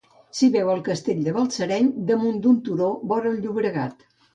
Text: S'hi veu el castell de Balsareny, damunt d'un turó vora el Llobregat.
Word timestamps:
S'hi 0.37 0.47
veu 0.55 0.71
el 0.75 0.81
castell 0.87 1.21
de 1.29 1.35
Balsareny, 1.37 1.93
damunt 2.11 2.43
d'un 2.49 2.59
turó 2.71 2.93
vora 3.15 3.35
el 3.35 3.41
Llobregat. 3.47 4.09